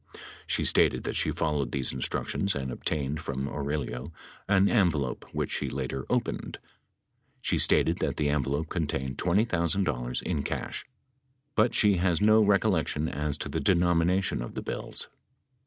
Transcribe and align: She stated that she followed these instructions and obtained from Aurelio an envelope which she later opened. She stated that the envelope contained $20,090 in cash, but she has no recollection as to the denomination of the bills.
She 0.47 0.65
stated 0.65 1.03
that 1.03 1.15
she 1.15 1.29
followed 1.29 1.71
these 1.71 1.93
instructions 1.93 2.55
and 2.55 2.71
obtained 2.71 3.21
from 3.21 3.47
Aurelio 3.47 4.11
an 4.47 4.67
envelope 4.67 5.25
which 5.31 5.51
she 5.51 5.69
later 5.69 6.07
opened. 6.09 6.57
She 7.39 7.59
stated 7.59 7.99
that 7.99 8.17
the 8.17 8.29
envelope 8.31 8.69
contained 8.69 9.19
$20,090 9.19 10.23
in 10.23 10.41
cash, 10.41 10.85
but 11.53 11.75
she 11.75 11.97
has 11.97 12.19
no 12.19 12.41
recollection 12.43 13.07
as 13.07 13.37
to 13.37 13.47
the 13.47 13.59
denomination 13.59 14.41
of 14.41 14.55
the 14.55 14.63
bills. 14.63 15.07